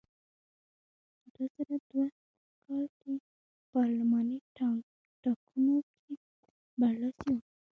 [1.33, 2.05] دوه زره دوه
[2.65, 4.37] کال کې په پارلماني
[5.23, 6.13] ټاکنو کې
[6.79, 7.41] برلاسی و.